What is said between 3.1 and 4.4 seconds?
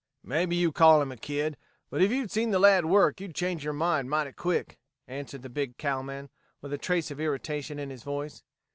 you'd change your mind mighty